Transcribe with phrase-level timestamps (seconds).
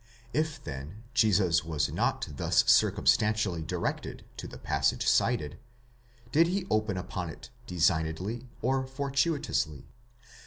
[0.33, 5.59] 19 If then Jesus was not thus circumstantially directed to the passage cited,
[6.31, 9.85] did he open upon it designedly or fortuitously?